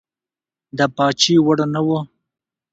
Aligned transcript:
د 0.77 0.79
پاچهي 0.95 1.35
وړ 1.45 1.57
نه 1.73 1.81
وو. 1.85 1.99